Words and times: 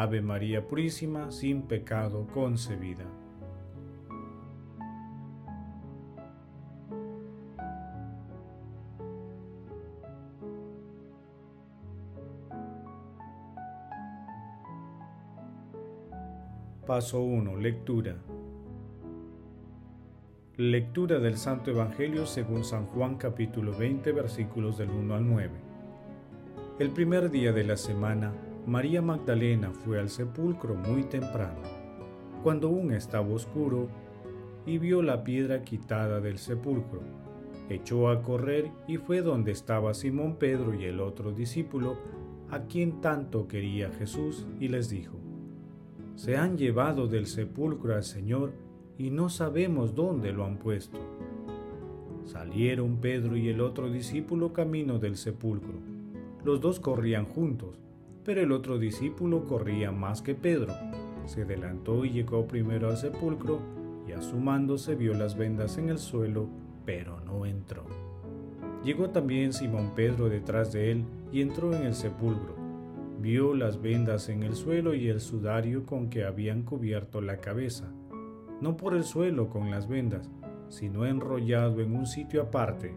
Ave 0.00 0.22
María 0.22 0.64
Purísima, 0.64 1.32
sin 1.32 1.62
pecado 1.62 2.28
concebida. 2.32 3.04
Paso 16.86 17.20
1. 17.20 17.56
Lectura. 17.56 18.18
Lectura 20.58 21.18
del 21.18 21.36
Santo 21.36 21.72
Evangelio 21.72 22.24
según 22.24 22.62
San 22.62 22.86
Juan 22.86 23.16
capítulo 23.16 23.76
20 23.76 24.12
versículos 24.12 24.78
del 24.78 24.90
1 24.90 25.14
al 25.16 25.26
9. 25.26 25.50
El 26.78 26.90
primer 26.90 27.32
día 27.32 27.52
de 27.52 27.64
la 27.64 27.76
semana, 27.76 28.32
María 28.68 29.00
Magdalena 29.00 29.70
fue 29.70 29.98
al 29.98 30.10
sepulcro 30.10 30.74
muy 30.74 31.04
temprano, 31.04 31.62
cuando 32.42 32.68
aún 32.68 32.92
estaba 32.92 33.26
oscuro, 33.26 33.88
y 34.66 34.76
vio 34.76 35.00
la 35.00 35.24
piedra 35.24 35.62
quitada 35.62 36.20
del 36.20 36.36
sepulcro. 36.36 37.00
Echó 37.70 38.10
a 38.10 38.20
correr 38.22 38.70
y 38.86 38.98
fue 38.98 39.22
donde 39.22 39.52
estaba 39.52 39.94
Simón 39.94 40.36
Pedro 40.36 40.74
y 40.74 40.84
el 40.84 41.00
otro 41.00 41.32
discípulo, 41.32 41.96
a 42.50 42.64
quien 42.64 43.00
tanto 43.00 43.48
quería 43.48 43.90
Jesús, 43.90 44.46
y 44.60 44.68
les 44.68 44.90
dijo, 44.90 45.16
se 46.14 46.36
han 46.36 46.58
llevado 46.58 47.06
del 47.06 47.24
sepulcro 47.24 47.94
al 47.94 48.04
Señor 48.04 48.52
y 48.98 49.08
no 49.08 49.30
sabemos 49.30 49.94
dónde 49.94 50.30
lo 50.30 50.44
han 50.44 50.58
puesto. 50.58 50.98
Salieron 52.26 52.98
Pedro 52.98 53.34
y 53.34 53.48
el 53.48 53.62
otro 53.62 53.88
discípulo 53.88 54.52
camino 54.52 54.98
del 54.98 55.16
sepulcro. 55.16 55.78
Los 56.44 56.60
dos 56.60 56.80
corrían 56.80 57.24
juntos, 57.24 57.78
pero 58.28 58.42
el 58.42 58.52
otro 58.52 58.78
discípulo 58.78 59.46
corría 59.46 59.90
más 59.90 60.20
que 60.20 60.34
Pedro. 60.34 60.74
Se 61.24 61.44
adelantó 61.44 62.04
y 62.04 62.10
llegó 62.10 62.46
primero 62.46 62.90
al 62.90 62.98
sepulcro 62.98 63.58
y 64.06 64.12
asumándose 64.12 64.96
vio 64.96 65.14
las 65.14 65.34
vendas 65.34 65.78
en 65.78 65.88
el 65.88 65.96
suelo, 65.96 66.46
pero 66.84 67.20
no 67.20 67.46
entró. 67.46 67.86
Llegó 68.84 69.08
también 69.08 69.54
Simón 69.54 69.92
Pedro 69.96 70.28
detrás 70.28 70.74
de 70.74 70.90
él 70.90 71.04
y 71.32 71.40
entró 71.40 71.72
en 71.72 71.84
el 71.84 71.94
sepulcro 71.94 72.54
vio 73.18 73.54
las 73.54 73.80
vendas 73.80 74.28
en 74.28 74.42
el 74.42 74.54
suelo 74.54 74.92
y 74.92 75.08
el 75.08 75.20
sudario 75.20 75.86
con 75.86 76.10
que 76.10 76.24
habían 76.24 76.64
cubierto 76.64 77.22
la 77.22 77.38
cabeza, 77.38 77.90
no 78.60 78.76
por 78.76 78.94
el 78.94 79.04
suelo 79.04 79.48
con 79.48 79.70
las 79.70 79.88
vendas, 79.88 80.30
sino 80.68 81.06
enrollado 81.06 81.80
en 81.80 81.96
un 81.96 82.06
sitio 82.06 82.42
aparte. 82.42 82.94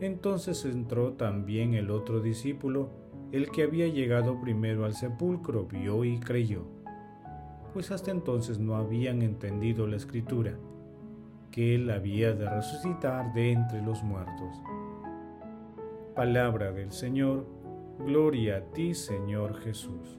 Entonces 0.00 0.64
entró 0.64 1.12
también 1.12 1.74
el 1.74 1.90
otro 1.90 2.20
discípulo, 2.20 2.90
el 3.32 3.50
que 3.50 3.62
había 3.62 3.88
llegado 3.88 4.40
primero 4.40 4.84
al 4.84 4.94
sepulcro, 4.94 5.66
vio 5.66 6.04
y 6.04 6.18
creyó, 6.18 6.64
pues 7.72 7.90
hasta 7.90 8.10
entonces 8.10 8.58
no 8.58 8.76
habían 8.76 9.22
entendido 9.22 9.86
la 9.86 9.96
escritura, 9.96 10.54
que 11.50 11.74
él 11.74 11.90
había 11.90 12.32
de 12.32 12.48
resucitar 12.48 13.32
de 13.34 13.52
entre 13.52 13.82
los 13.82 14.02
muertos. 14.02 14.56
Palabra 16.14 16.72
del 16.72 16.92
Señor, 16.92 17.46
Gloria 17.98 18.58
a 18.58 18.60
ti, 18.72 18.94
Señor 18.94 19.58
Jesús. 19.60 20.18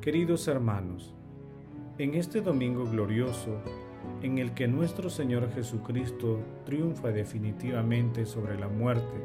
Queridos 0.00 0.48
hermanos, 0.48 1.14
en 1.98 2.14
este 2.14 2.40
domingo 2.40 2.84
glorioso, 2.84 3.58
en 4.22 4.38
el 4.38 4.52
que 4.54 4.68
nuestro 4.68 5.10
Señor 5.10 5.50
Jesucristo 5.52 6.40
triunfa 6.64 7.08
definitivamente 7.08 8.26
sobre 8.26 8.58
la 8.58 8.68
muerte, 8.68 9.20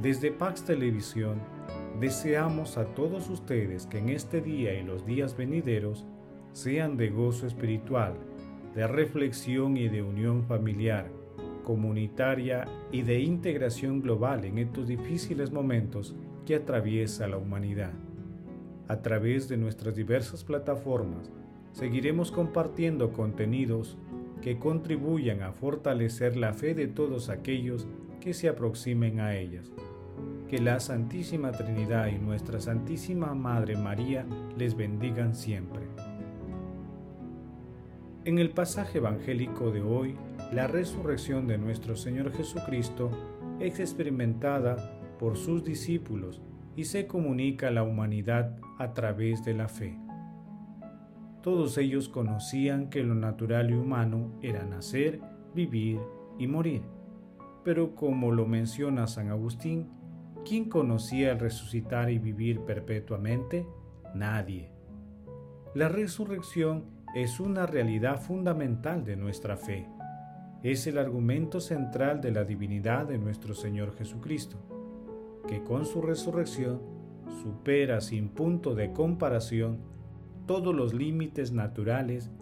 desde 0.00 0.30
Pax 0.30 0.64
Televisión 0.64 1.40
deseamos 1.98 2.78
a 2.78 2.84
todos 2.84 3.28
ustedes 3.28 3.86
que 3.86 3.98
en 3.98 4.10
este 4.10 4.40
día 4.40 4.78
y 4.78 4.84
los 4.84 5.04
días 5.04 5.36
venideros 5.36 6.06
sean 6.52 6.96
de 6.96 7.10
gozo 7.10 7.46
espiritual, 7.46 8.14
de 8.74 8.86
reflexión 8.86 9.76
y 9.76 9.88
de 9.88 10.02
unión 10.02 10.44
familiar, 10.44 11.10
comunitaria 11.64 12.64
y 12.92 13.02
de 13.02 13.20
integración 13.20 14.00
global 14.00 14.44
en 14.44 14.58
estos 14.58 14.86
difíciles 14.86 15.50
momentos 15.50 16.14
que 16.46 16.54
atraviesa 16.54 17.26
la 17.26 17.36
humanidad. 17.36 17.92
A 18.86 19.02
través 19.02 19.48
de 19.48 19.56
nuestras 19.56 19.96
diversas 19.96 20.44
plataformas, 20.44 21.30
seguiremos 21.72 22.30
compartiendo 22.32 23.12
contenidos 23.12 23.96
que 24.42 24.58
contribuyan 24.58 25.42
a 25.42 25.52
fortalecer 25.52 26.36
la 26.36 26.52
fe 26.52 26.74
de 26.74 26.86
todos 26.86 27.28
aquellos 27.28 27.86
que 28.20 28.34
se 28.34 28.48
aproximen 28.48 29.20
a 29.20 29.34
ellas. 29.36 29.72
Que 30.48 30.58
la 30.58 30.80
Santísima 30.80 31.52
Trinidad 31.52 32.08
y 32.08 32.18
nuestra 32.18 32.60
Santísima 32.60 33.34
Madre 33.34 33.76
María 33.76 34.24
les 34.56 34.76
bendigan 34.76 35.34
siempre. 35.34 35.82
En 38.24 38.38
el 38.38 38.50
pasaje 38.50 38.98
evangélico 38.98 39.70
de 39.70 39.82
hoy, 39.82 40.16
la 40.52 40.66
resurrección 40.66 41.46
de 41.46 41.58
nuestro 41.58 41.96
Señor 41.96 42.32
Jesucristo 42.32 43.10
es 43.60 43.80
experimentada 43.80 44.76
por 45.18 45.36
sus 45.36 45.64
discípulos 45.64 46.40
y 46.76 46.84
se 46.84 47.06
comunica 47.06 47.68
a 47.68 47.70
la 47.70 47.82
humanidad 47.82 48.56
a 48.78 48.92
través 48.92 49.44
de 49.44 49.54
la 49.54 49.68
fe. 49.68 50.07
Todos 51.42 51.78
ellos 51.78 52.08
conocían 52.08 52.90
que 52.90 53.02
lo 53.02 53.14
natural 53.14 53.70
y 53.70 53.74
humano 53.74 54.32
era 54.42 54.64
nacer, 54.64 55.20
vivir 55.54 56.00
y 56.38 56.46
morir. 56.46 56.82
Pero 57.64 57.94
como 57.94 58.32
lo 58.32 58.46
menciona 58.46 59.06
San 59.06 59.30
Agustín, 59.30 59.88
¿quién 60.44 60.68
conocía 60.68 61.32
el 61.32 61.38
resucitar 61.38 62.10
y 62.10 62.18
vivir 62.18 62.60
perpetuamente? 62.60 63.66
Nadie. 64.14 64.72
La 65.74 65.88
resurrección 65.88 66.84
es 67.14 67.40
una 67.40 67.66
realidad 67.66 68.20
fundamental 68.20 69.04
de 69.04 69.16
nuestra 69.16 69.56
fe. 69.56 69.86
Es 70.62 70.86
el 70.86 70.98
argumento 70.98 71.60
central 71.60 72.20
de 72.20 72.32
la 72.32 72.44
divinidad 72.44 73.06
de 73.06 73.18
nuestro 73.18 73.54
Señor 73.54 73.94
Jesucristo, 73.96 74.56
que 75.46 75.62
con 75.62 75.86
su 75.86 76.02
resurrección 76.02 76.80
supera 77.42 78.00
sin 78.00 78.30
punto 78.30 78.74
de 78.74 78.92
comparación 78.92 79.78
todos 80.48 80.74
los 80.74 80.92
límites 80.92 81.52
naturales 81.52 82.32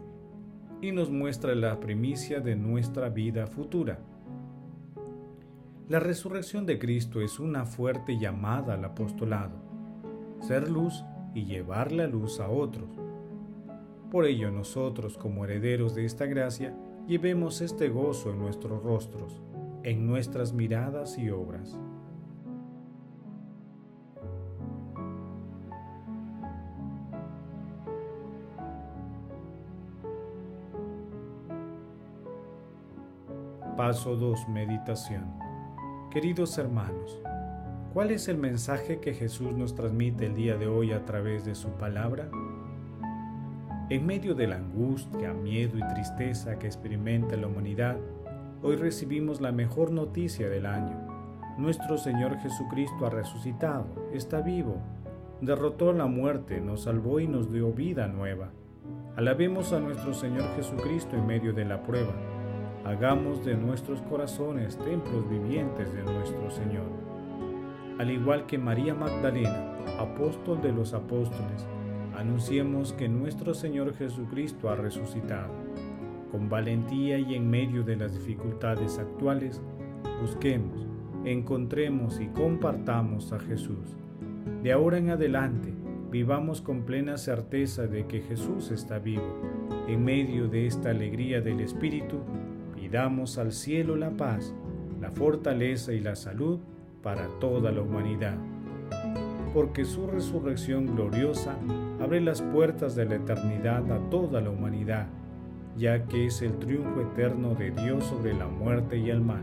y 0.80 0.92
nos 0.92 1.10
muestra 1.10 1.54
la 1.54 1.78
primicia 1.78 2.40
de 2.40 2.56
nuestra 2.56 3.10
vida 3.10 3.46
futura. 3.46 3.98
La 5.90 6.00
resurrección 6.00 6.64
de 6.64 6.78
Cristo 6.78 7.20
es 7.20 7.38
una 7.38 7.66
fuerte 7.66 8.18
llamada 8.18 8.72
al 8.72 8.84
apostolado, 8.86 9.58
ser 10.40 10.70
luz 10.70 11.04
y 11.34 11.44
llevar 11.44 11.92
la 11.92 12.06
luz 12.06 12.40
a 12.40 12.48
otros 12.48 12.88
por 14.10 14.24
ello 14.24 14.50
nosotros, 14.50 15.18
como 15.18 15.44
herederos 15.44 15.94
de 15.94 16.04
esta 16.04 16.26
gracia, 16.26 16.74
llevemos 17.08 17.60
este 17.60 17.88
gozo 17.88 18.30
en 18.30 18.38
nuestros 18.38 18.82
rostros, 18.82 19.42
en 19.82 20.06
nuestras 20.06 20.52
miradas 20.52 21.18
y 21.18 21.28
obras. 21.30 21.78
Paso 33.86 34.16
2. 34.16 34.48
Meditación. 34.48 35.22
Queridos 36.10 36.58
hermanos, 36.58 37.20
¿cuál 37.94 38.10
es 38.10 38.26
el 38.26 38.36
mensaje 38.36 38.98
que 38.98 39.14
Jesús 39.14 39.52
nos 39.52 39.76
transmite 39.76 40.26
el 40.26 40.34
día 40.34 40.56
de 40.56 40.66
hoy 40.66 40.90
a 40.90 41.04
través 41.04 41.44
de 41.44 41.54
su 41.54 41.68
palabra? 41.68 42.28
En 43.88 44.04
medio 44.04 44.34
de 44.34 44.48
la 44.48 44.56
angustia, 44.56 45.32
miedo 45.34 45.78
y 45.78 45.86
tristeza 45.94 46.58
que 46.58 46.66
experimenta 46.66 47.36
la 47.36 47.46
humanidad, 47.46 47.96
hoy 48.60 48.74
recibimos 48.74 49.40
la 49.40 49.52
mejor 49.52 49.92
noticia 49.92 50.48
del 50.48 50.66
año. 50.66 50.98
Nuestro 51.56 51.96
Señor 51.96 52.40
Jesucristo 52.40 53.06
ha 53.06 53.10
resucitado, 53.10 53.86
está 54.12 54.40
vivo, 54.40 54.78
derrotó 55.40 55.92
la 55.92 56.06
muerte, 56.06 56.60
nos 56.60 56.82
salvó 56.82 57.20
y 57.20 57.28
nos 57.28 57.52
dio 57.52 57.70
vida 57.70 58.08
nueva. 58.08 58.50
Alabemos 59.14 59.72
a 59.72 59.78
nuestro 59.78 60.12
Señor 60.12 60.56
Jesucristo 60.56 61.14
en 61.14 61.24
medio 61.24 61.52
de 61.52 61.64
la 61.64 61.84
prueba. 61.84 62.35
Hagamos 62.86 63.44
de 63.44 63.56
nuestros 63.56 64.00
corazones 64.02 64.78
templos 64.78 65.28
vivientes 65.28 65.92
de 65.92 66.04
nuestro 66.04 66.48
Señor. 66.52 66.86
al 67.98 68.12
igual 68.12 68.46
que 68.46 68.58
María 68.58 68.94
Magdalena, 68.94 69.74
apóstol 69.98 70.62
de 70.62 70.70
los 70.70 70.94
apóstoles, 70.94 71.66
anunciemos 72.16 72.92
que 72.92 73.08
nuestro 73.08 73.54
Señor 73.54 73.92
Jesucristo 73.96 74.68
ha 74.68 74.76
resucitado. 74.76 75.52
Con 76.30 76.48
valentía 76.48 77.18
y 77.18 77.34
en 77.34 77.50
medio 77.50 77.82
de 77.82 77.96
las 77.96 78.14
dificultades 78.14 79.00
actuales, 79.00 79.60
busquemos, 80.20 80.86
encontremos 81.24 82.20
y 82.20 82.28
compartamos 82.28 83.32
a 83.32 83.40
Jesús. 83.40 83.96
De 84.62 84.70
ahora 84.70 84.98
en 84.98 85.10
adelante, 85.10 85.74
vivamos 86.12 86.60
con 86.62 86.82
plena 86.82 87.18
certeza 87.18 87.88
de 87.88 88.06
que 88.06 88.20
Jesús 88.20 88.70
está 88.70 89.00
vivo. 89.00 89.40
En 89.88 90.04
medio 90.04 90.46
de 90.46 90.68
esta 90.68 90.90
alegría 90.90 91.40
del 91.40 91.58
Espíritu, 91.58 92.20
pidamos 92.76 93.38
al 93.38 93.52
cielo 93.52 93.96
la 93.96 94.10
paz, 94.10 94.54
la 95.00 95.10
fortaleza 95.10 95.92
y 95.92 96.00
la 96.00 96.14
salud 96.14 96.60
para 97.02 97.26
toda 97.40 97.72
la 97.72 97.82
humanidad. 97.82 98.36
Porque 99.52 99.84
su 99.84 100.06
resurrección 100.06 100.94
gloriosa 100.94 101.56
abre 102.00 102.20
las 102.20 102.42
puertas 102.42 102.94
de 102.94 103.06
la 103.06 103.16
eternidad 103.16 103.90
a 103.90 103.98
toda 104.10 104.40
la 104.40 104.50
humanidad, 104.50 105.06
ya 105.76 106.04
que 106.04 106.26
es 106.26 106.42
el 106.42 106.58
triunfo 106.58 107.00
eterno 107.00 107.54
de 107.54 107.70
Dios 107.70 108.04
sobre 108.04 108.34
la 108.34 108.46
muerte 108.46 108.98
y 108.98 109.10
el 109.10 109.20
mal. 109.20 109.42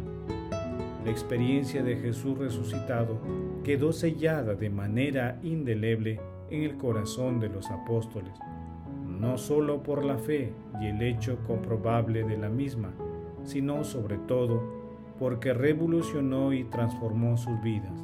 La 1.04 1.12
experiencia 1.12 1.84
de 1.84 1.98
Jesús 1.98 2.38
resucitado 2.38 3.20
quedó 3.64 3.92
sellada 3.92 4.56
de 4.56 4.70
manera 4.70 5.40
indeleble 5.44 6.20
en 6.50 6.64
el 6.64 6.78
corazón 6.78 7.40
de 7.40 7.50
los 7.50 7.70
apóstoles, 7.72 8.34
no 9.06 9.38
solo 9.38 9.84
por 9.84 10.06
la 10.06 10.18
fe 10.18 10.54
y 10.80 10.88
el 10.88 11.02
hecho 11.02 11.40
comprobable 11.48 12.24
de 12.24 12.38
la 12.38 12.50
misma, 12.50 12.94
sino 13.44 13.84
sobre 13.84 14.18
todo 14.18 14.62
porque 15.20 15.54
revolucionó 15.54 16.54
y 16.54 16.64
transformó 16.66 17.38
sus 17.38 17.62
vidas. 17.62 18.04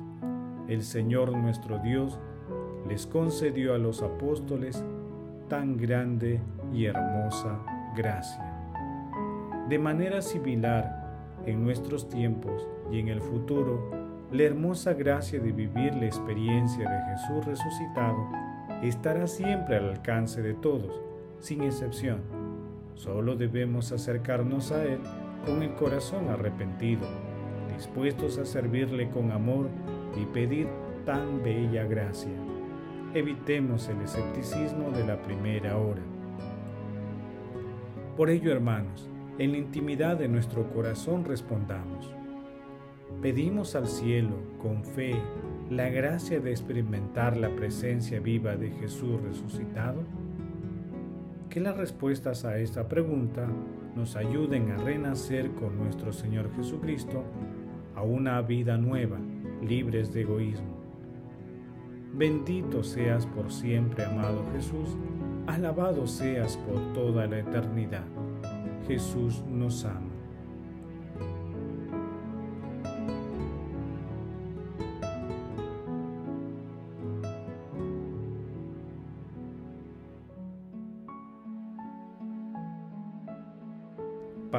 El 0.67 0.83
Señor 0.83 1.35
nuestro 1.35 1.79
Dios 1.79 2.19
les 2.87 3.07
concedió 3.07 3.73
a 3.73 3.77
los 3.77 4.01
apóstoles 4.01 4.83
tan 5.47 5.77
grande 5.77 6.39
y 6.73 6.85
hermosa 6.85 7.59
gracia. 7.95 8.45
De 9.67 9.79
manera 9.79 10.21
similar, 10.21 10.99
en 11.45 11.63
nuestros 11.63 12.07
tiempos 12.09 12.67
y 12.91 12.99
en 12.99 13.07
el 13.07 13.21
futuro, 13.21 13.89
la 14.31 14.43
hermosa 14.43 14.93
gracia 14.93 15.39
de 15.39 15.51
vivir 15.51 15.95
la 15.95 16.05
experiencia 16.05 16.89
de 16.89 17.01
Jesús 17.11 17.45
resucitado 17.45 18.29
estará 18.83 19.27
siempre 19.27 19.77
al 19.77 19.89
alcance 19.89 20.41
de 20.41 20.53
todos, 20.53 21.01
sin 21.39 21.63
excepción. 21.63 22.21
Solo 22.93 23.35
debemos 23.35 23.91
acercarnos 23.91 24.71
a 24.71 24.83
Él 24.83 24.99
con 25.45 25.63
el 25.63 25.73
corazón 25.73 26.29
arrepentido, 26.29 27.07
dispuestos 27.75 28.37
a 28.37 28.45
servirle 28.45 29.09
con 29.09 29.31
amor 29.31 29.69
y 30.15 30.25
pedir 30.25 30.67
tan 31.05 31.41
bella 31.43 31.85
gracia. 31.85 32.31
Evitemos 33.13 33.87
el 33.87 34.01
escepticismo 34.01 34.91
de 34.91 35.05
la 35.05 35.21
primera 35.21 35.77
hora. 35.77 36.01
Por 38.15 38.29
ello, 38.29 38.51
hermanos, 38.51 39.09
en 39.37 39.53
la 39.53 39.57
intimidad 39.57 40.17
de 40.17 40.27
nuestro 40.27 40.69
corazón 40.73 41.23
respondamos. 41.23 42.13
Pedimos 43.21 43.75
al 43.75 43.87
cielo, 43.87 44.35
con 44.61 44.83
fe, 44.83 45.15
la 45.69 45.89
gracia 45.89 46.39
de 46.39 46.51
experimentar 46.51 47.37
la 47.37 47.49
presencia 47.55 48.19
viva 48.19 48.55
de 48.57 48.71
Jesús 48.71 49.21
resucitado. 49.21 50.03
Que 51.49 51.59
las 51.59 51.77
respuestas 51.77 52.45
a 52.45 52.57
esta 52.59 52.87
pregunta 52.87 53.47
nos 53.99 54.15
ayuden 54.15 54.71
a 54.71 54.77
renacer 54.77 55.51
con 55.51 55.77
nuestro 55.77 56.13
Señor 56.13 56.49
Jesucristo 56.55 57.21
a 57.95 58.01
una 58.01 58.41
vida 58.41 58.77
nueva, 58.77 59.17
libres 59.61 60.13
de 60.13 60.21
egoísmo. 60.21 60.79
Bendito 62.13 62.81
seas 62.81 63.25
por 63.25 63.51
siempre, 63.51 64.05
amado 64.05 64.45
Jesús, 64.53 64.95
alabado 65.47 66.07
seas 66.07 66.55
por 66.55 66.93
toda 66.93 67.27
la 67.27 67.39
eternidad. 67.39 68.05
Jesús 68.87 69.43
nos 69.49 69.83
ama. 69.83 70.08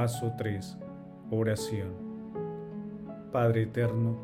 Paso 0.00 0.32
3. 0.38 0.78
Oración. 1.30 1.90
Padre 3.30 3.64
Eterno, 3.64 4.16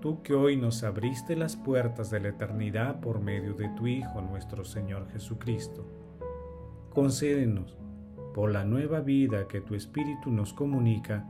tú 0.00 0.22
que 0.22 0.32
hoy 0.32 0.56
nos 0.56 0.82
abriste 0.82 1.36
las 1.36 1.56
puertas 1.56 2.10
de 2.10 2.20
la 2.20 2.28
eternidad 2.28 3.00
por 3.00 3.20
medio 3.20 3.52
de 3.52 3.68
tu 3.76 3.86
Hijo 3.86 4.22
nuestro 4.22 4.64
Señor 4.64 5.06
Jesucristo, 5.12 5.84
concédenos, 6.88 7.76
por 8.32 8.50
la 8.50 8.64
nueva 8.64 9.00
vida 9.00 9.46
que 9.46 9.60
tu 9.60 9.74
Espíritu 9.74 10.30
nos 10.30 10.54
comunica, 10.54 11.28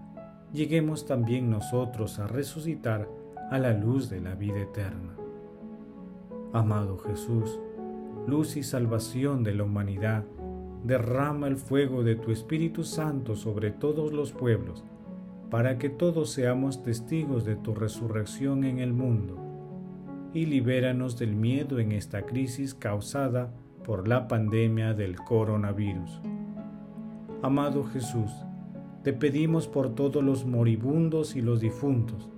lleguemos 0.53 1.05
también 1.05 1.51
nosotros 1.51 2.21
a 2.21 2.29
resucitar 2.29 3.09
a 3.51 3.59
la 3.59 3.73
luz 3.73 4.09
de 4.09 4.21
la 4.21 4.37
vida 4.37 4.61
eterna. 4.61 5.17
Amado 6.53 6.97
Jesús, 6.99 7.59
luz 8.29 8.57
y 8.57 8.63
salvación 8.63 9.43
de 9.43 9.53
la 9.53 9.65
humanidad, 9.65 10.23
derrama 10.85 11.49
el 11.49 11.57
fuego 11.57 12.05
de 12.05 12.15
tu 12.15 12.31
Espíritu 12.31 12.85
Santo 12.85 13.35
sobre 13.37 13.71
todos 13.71 14.13
los 14.13 14.33
pueblos, 14.33 14.85
para 15.51 15.79
que 15.79 15.89
todos 15.89 16.31
seamos 16.31 16.83
testigos 16.83 17.45
de 17.45 17.57
tu 17.57 17.75
resurrección 17.75 18.65
en 18.65 18.79
el 18.79 18.93
mundo, 18.93 19.39
y 20.35 20.45
libéranos 20.47 21.19
del 21.19 21.35
miedo 21.35 21.79
en 21.79 21.93
esta 21.93 22.27
crisis 22.27 22.75
causada 22.75 23.51
por 23.83 24.07
la 24.09 24.29
pandemia 24.29 24.93
del 24.93 25.17
coronavirus. 25.17 26.21
Amado 27.41 27.85
Jesús, 27.85 28.31
te 29.03 29.15
pedimos 29.15 29.69
por 29.69 29.95
todos 29.95 30.23
los 30.23 30.45
moribundos 30.45 31.35
y 31.35 31.41
los 31.41 31.61
difuntos, 31.61 32.29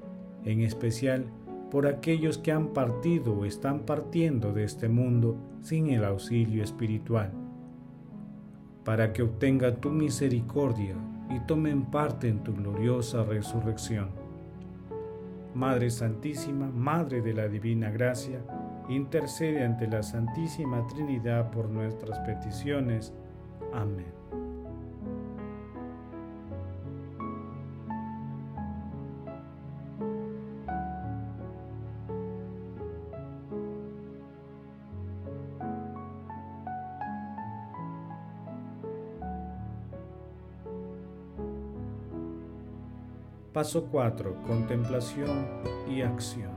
en 0.44 0.60
especial 0.60 1.26
por 1.70 1.88
aquellos 1.88 2.38
que 2.38 2.52
han 2.52 2.68
partido 2.68 3.32
o 3.32 3.44
están 3.44 3.80
partiendo 3.80 4.52
de 4.52 4.64
este 4.64 4.88
mundo 4.88 5.36
sin 5.62 5.88
el 5.90 6.04
auxilio 6.04 6.62
espiritual 6.62 7.32
para 8.86 9.12
que 9.12 9.24
obtenga 9.24 9.74
tu 9.74 9.90
misericordia 9.90 10.94
y 11.28 11.40
tomen 11.40 11.86
parte 11.86 12.28
en 12.28 12.44
tu 12.44 12.54
gloriosa 12.54 13.24
resurrección. 13.24 14.10
Madre 15.54 15.90
Santísima, 15.90 16.68
Madre 16.68 17.20
de 17.20 17.34
la 17.34 17.48
Divina 17.48 17.90
Gracia, 17.90 18.38
intercede 18.88 19.64
ante 19.64 19.88
la 19.88 20.04
Santísima 20.04 20.86
Trinidad 20.86 21.50
por 21.50 21.68
nuestras 21.68 22.20
peticiones. 22.20 23.12
Amén. 23.74 24.45
Paso 43.56 43.86
4. 43.90 44.42
Contemplación 44.46 45.46
y 45.88 46.02
acción. 46.02 46.50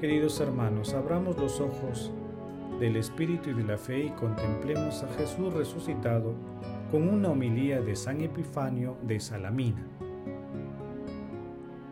Queridos 0.00 0.40
hermanos, 0.40 0.94
abramos 0.94 1.36
los 1.36 1.60
ojos 1.60 2.10
del 2.80 2.96
Espíritu 2.96 3.50
y 3.50 3.52
de 3.52 3.64
la 3.64 3.76
fe 3.76 4.04
y 4.04 4.10
contemplemos 4.12 5.02
a 5.02 5.08
Jesús 5.18 5.52
resucitado 5.52 6.32
con 6.90 7.10
una 7.10 7.28
homilía 7.28 7.82
de 7.82 7.94
San 7.94 8.22
Epifanio 8.22 8.96
de 9.02 9.20
Salamina. 9.20 9.86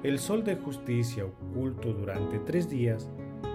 El 0.03 0.19
sol 0.19 0.45
de 0.45 0.57
justicia 0.57 1.27
oculto 1.27 1.93
durante 1.93 2.39
tres 2.39 2.71
días 2.71 3.07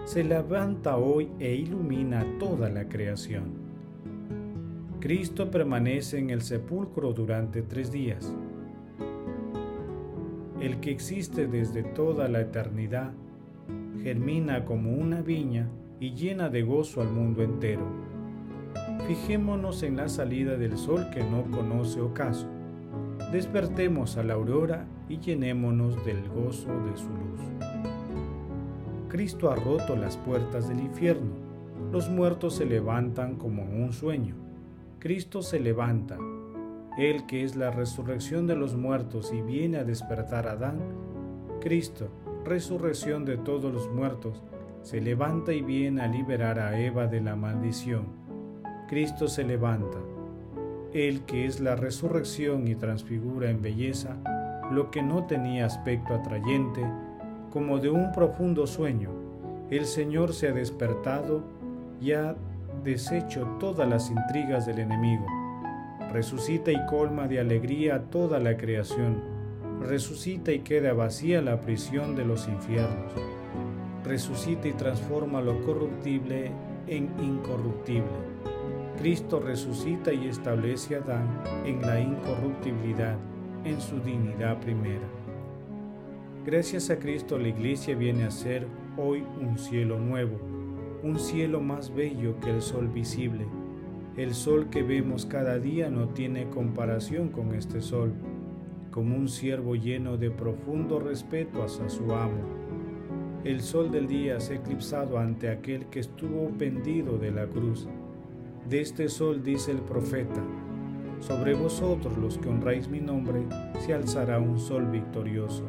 se 0.06 0.24
levanta 0.24 0.98
hoy 0.98 1.32
e 1.40 1.56
ilumina 1.56 2.24
toda 2.38 2.70
la 2.70 2.88
creación. 2.88 3.64
Cristo 5.04 5.52
permanece 5.52 6.18
en 6.18 6.30
el 6.30 6.44
sepulcro 6.44 7.12
durante 7.12 7.62
tres 7.62 7.92
días. 7.92 8.34
El 10.64 10.80
que 10.80 10.92
existe 10.92 11.46
desde 11.46 11.84
toda 11.84 12.30
la 12.30 12.40
eternidad, 12.40 13.12
germina 14.02 14.64
como 14.64 14.94
una 14.94 15.22
viña 15.22 15.68
y 16.00 16.14
llena 16.14 16.48
de 16.48 16.64
gozo 16.64 17.02
al 17.02 17.10
mundo 17.10 17.44
entero. 17.44 17.86
Fijémonos 19.06 19.84
en 19.84 19.98
la 19.98 20.08
salida 20.08 20.56
del 20.56 20.78
sol 20.78 21.08
que 21.14 21.22
no 21.22 21.44
conoce 21.52 22.00
ocaso. 22.00 22.48
Despertemos 23.34 24.16
a 24.16 24.24
la 24.24 24.36
aurora 24.36 24.88
y 25.10 25.20
llenémonos 25.20 26.02
del 26.06 26.30
gozo 26.30 26.70
de 26.86 26.96
su 26.96 27.10
luz. 27.10 27.42
Cristo 29.10 29.52
ha 29.52 29.58
roto 29.58 29.98
las 29.98 30.16
puertas 30.16 30.70
del 30.70 30.80
infierno. 30.80 31.34
Los 31.92 32.10
muertos 32.10 32.56
se 32.56 32.66
levantan 32.66 33.36
como 33.36 33.64
en 33.64 33.84
un 33.84 33.92
sueño. 33.92 34.36
Cristo 35.00 35.42
se 35.42 35.60
levanta, 35.60 36.18
Él 36.98 37.26
que 37.26 37.44
es 37.44 37.56
la 37.56 37.72
resurrección 37.72 38.48
de 38.48 38.56
los 38.56 38.76
muertos 38.76 39.32
y 39.34 39.42
viene 39.42 39.78
a 39.78 39.84
despertar 39.84 40.48
a 40.48 40.52
Adán, 40.52 40.80
Cristo 41.62 42.10
resurrección 42.44 43.26
de 43.26 43.38
todos 43.38 43.74
los 43.74 43.90
muertos, 43.90 44.42
se 44.82 45.00
levanta 45.00 45.54
y 45.54 45.62
viene 45.62 46.02
a 46.02 46.08
liberar 46.08 46.60
a 46.60 46.78
Eva 46.80 47.08
de 47.08 47.22
la 47.22 47.36
maldición. 47.36 48.06
Cristo 48.88 49.28
se 49.28 49.44
levanta, 49.44 49.98
Él 50.94 51.22
que 51.22 51.46
es 51.46 51.60
la 51.60 51.76
resurrección 51.76 52.68
y 52.68 52.76
transfigura 52.76 53.50
en 53.50 53.62
belleza 53.62 54.18
lo 54.72 54.92
que 54.92 55.02
no 55.02 55.26
tenía 55.26 55.66
aspecto 55.66 56.14
atrayente, 56.14 56.82
como 57.52 57.80
de 57.80 57.90
un 57.90 58.12
profundo 58.12 58.66
sueño, 58.66 59.10
el 59.70 59.86
Señor 59.86 60.34
se 60.34 60.50
ha 60.50 60.52
despertado 60.52 61.44
y 62.02 62.14
ha 62.14 62.36
deshecho 62.84 63.46
todas 63.60 63.88
las 63.88 64.10
intrigas 64.10 64.66
del 64.66 64.80
enemigo. 64.80 65.26
Resucita 66.14 66.72
y 66.72 66.78
colma 66.86 67.28
de 67.28 67.40
alegría 67.40 68.04
toda 68.12 68.38
la 68.38 68.56
creación. 68.56 69.20
Resucita 69.82 70.52
y 70.52 70.60
queda 70.60 70.94
vacía 70.94 71.42
la 71.42 71.60
prisión 71.60 72.16
de 72.16 72.24
los 72.24 72.48
infiernos. 72.48 73.12
Resucita 74.06 74.68
y 74.68 74.74
transforma 74.74 75.42
lo 75.42 75.60
corruptible 75.66 76.52
en 76.86 77.10
incorruptible. 77.20 78.12
Cristo 79.00 79.40
resucita 79.40 80.14
y 80.14 80.28
establece 80.28 80.98
a 80.98 81.00
Adán 81.00 81.42
en 81.66 81.82
la 81.82 82.00
incorruptibilidad, 82.00 83.18
en 83.64 83.82
su 83.82 84.00
dignidad 84.00 84.60
primera. 84.60 85.08
Gracias 86.46 86.92
a 86.92 87.00
Cristo 87.00 87.40
la 87.40 87.48
iglesia 87.48 87.96
viene 87.96 88.26
a 88.26 88.32
ser 88.32 88.68
hoy 88.98 89.24
un 89.42 89.58
cielo 89.58 89.98
nuevo, 89.98 90.38
un 91.02 91.18
cielo 91.18 91.60
más 91.60 91.92
bello 91.92 92.40
que 92.40 92.52
el 92.52 92.62
sol 92.62 92.88
visible. 92.88 93.48
El 94.16 94.36
sol 94.36 94.68
que 94.70 94.84
vemos 94.84 95.26
cada 95.26 95.58
día 95.58 95.90
no 95.90 96.10
tiene 96.10 96.48
comparación 96.52 97.30
con 97.30 97.56
este 97.56 97.82
sol, 97.82 98.14
como 98.92 99.16
un 99.16 99.28
siervo 99.28 99.76
lleno 99.76 100.18
de 100.18 100.30
profundo 100.30 101.00
respeto 101.00 101.64
hacia 101.64 101.90
su 101.90 102.14
amo. 102.14 102.44
El 103.44 103.62
sol 103.62 103.92
del 103.92 104.08
día 104.08 104.40
se 104.40 104.54
ha 104.54 104.56
eclipsado 104.58 105.18
ante 105.18 105.50
aquel 105.50 105.88
que 105.88 106.00
estuvo 106.00 106.50
pendido 106.60 107.18
de 107.18 107.32
la 107.32 107.48
cruz. 107.48 107.88
De 108.70 108.82
este 108.82 109.10
sol 109.10 109.42
dice 109.42 109.72
el 109.72 109.80
profeta, 109.80 110.44
sobre 111.20 111.56
vosotros 111.56 112.16
los 112.16 112.38
que 112.38 112.50
honráis 112.50 112.90
mi 112.90 113.00
nombre, 113.00 113.42
se 113.80 113.96
alzará 113.96 114.38
un 114.38 114.60
sol 114.60 114.86
victorioso. 114.92 115.64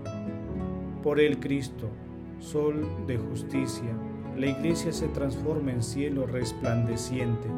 Por 1.03 1.19
el 1.19 1.41
Cristo, 1.41 1.89
sol 2.41 2.87
de 3.07 3.17
justicia, 3.17 3.97
la 4.37 4.49
iglesia 4.49 4.93
se 4.93 5.09
transforma 5.09 5.73
en 5.73 5.83
cielo 5.83 6.27
resplandeciente 6.27 7.49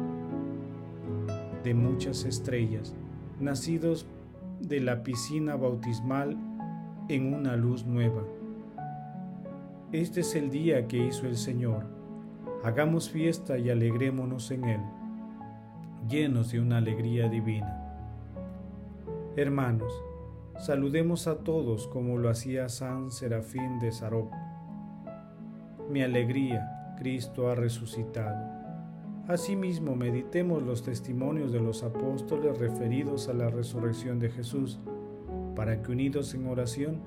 de 1.67 1.73
muchas 1.73 2.23
estrellas, 2.23 2.95
nacidos 3.41 4.07
de 4.61 4.79
la 4.79 5.03
piscina 5.03 5.57
bautismal 5.57 6.37
en 7.09 7.33
una 7.33 7.57
luz 7.57 7.85
nueva. 7.85 8.23
Este 9.91 10.21
es 10.21 10.33
el 10.35 10.49
día 10.49 10.87
que 10.87 10.97
hizo 10.97 11.27
el 11.27 11.35
Señor. 11.35 11.85
Hagamos 12.63 13.09
fiesta 13.09 13.57
y 13.57 13.69
alegrémonos 13.69 14.49
en 14.51 14.63
Él, 14.63 14.81
llenos 16.09 16.51
de 16.53 16.61
una 16.61 16.77
alegría 16.77 17.27
divina. 17.27 17.83
Hermanos, 19.35 19.93
saludemos 20.57 21.27
a 21.27 21.39
todos 21.39 21.87
como 21.87 22.17
lo 22.17 22.29
hacía 22.29 22.69
San 22.69 23.11
Serafín 23.11 23.79
de 23.79 23.91
Sarop 23.91 24.31
mi 25.89 26.01
alegría, 26.01 26.95
Cristo 26.97 27.49
ha 27.49 27.55
resucitado. 27.55 28.56
Asimismo, 29.27 29.93
meditemos 29.97 30.63
los 30.63 30.83
testimonios 30.83 31.51
de 31.51 31.59
los 31.59 31.83
apóstoles 31.83 32.57
referidos 32.57 33.27
a 33.27 33.33
la 33.33 33.49
resurrección 33.49 34.19
de 34.19 34.29
Jesús, 34.29 34.79
para 35.53 35.81
que 35.81 35.91
unidos 35.91 36.33
en 36.33 36.47
oración 36.47 37.01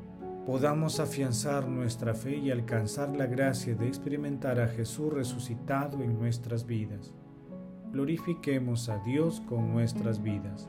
podamos 0.44 1.00
afianzar 1.00 1.66
nuestra 1.66 2.12
fe 2.12 2.36
y 2.36 2.50
alcanzar 2.50 3.16
la 3.16 3.26
gracia 3.26 3.74
de 3.74 3.86
experimentar 3.88 4.60
a 4.60 4.68
Jesús 4.68 5.10
resucitado 5.10 6.02
en 6.02 6.18
nuestras 6.18 6.66
vidas. 6.66 7.14
Glorifiquemos 7.90 8.90
a 8.90 8.98
Dios 8.98 9.40
con 9.48 9.72
nuestras 9.72 10.22
vidas. 10.22 10.68